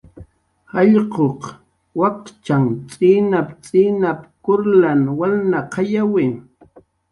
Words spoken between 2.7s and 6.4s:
t'inap"" t'inap"" kurlan walnaqayawi"